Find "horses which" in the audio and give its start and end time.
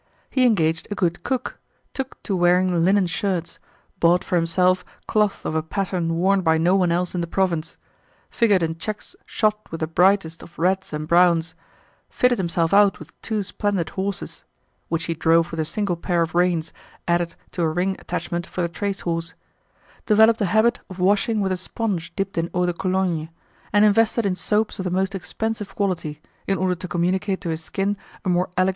13.91-15.03